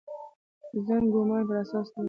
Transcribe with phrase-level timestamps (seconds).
[0.85, 1.99] ظن ګومان پر اساس نه وي.